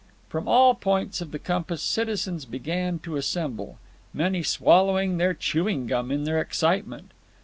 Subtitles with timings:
[0.29, 3.77] From all points of the compass citizens began to assemble,
[4.15, 7.11] many swallowing their chewing gum in their excitement.